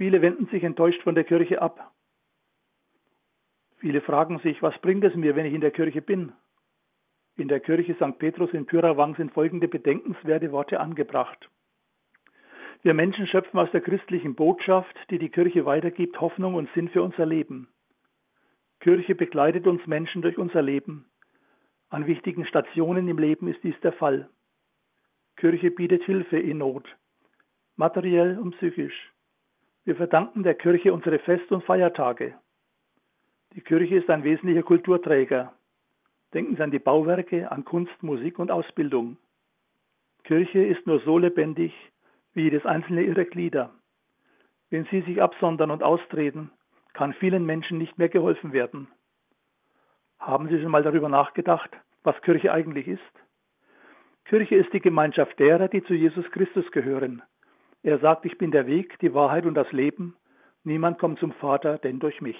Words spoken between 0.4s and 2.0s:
sich enttäuscht von der Kirche ab.